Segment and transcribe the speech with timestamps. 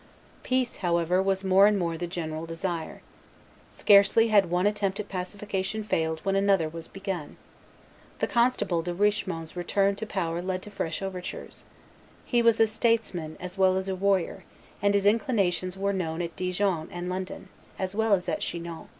[0.41, 3.03] Peace, however, was more and more the general desire.
[3.69, 7.37] Scarcely had one attempt at pacification failed when another was begun.
[8.17, 11.65] The constable De Richemont's return to power led to fresh overtures.
[12.25, 14.43] He was a states man as well as a warrior;
[14.81, 18.87] and his inclinations were known at Dijon and London, as well as at Chinon.